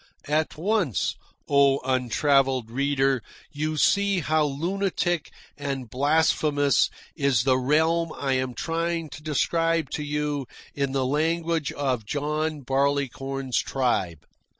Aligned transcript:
At 0.27 0.57
once, 0.57 1.15
O 1.47 1.77
untravelled 1.85 2.71
reader, 2.71 3.21
you 3.51 3.77
see 3.77 4.21
how 4.21 4.45
lunatic 4.45 5.29
and 5.55 5.91
blasphemous 5.91 6.89
is 7.15 7.43
the 7.43 7.59
realm 7.59 8.11
I 8.17 8.33
am 8.33 8.55
trying 8.55 9.09
to 9.11 9.21
describe 9.21 9.91
to 9.91 10.03
you 10.03 10.47
in 10.73 10.93
the 10.93 11.05
language 11.05 11.71
of 11.73 12.03
John 12.07 12.61
Barleycorn's 12.61 13.59
tribe. 13.59 14.25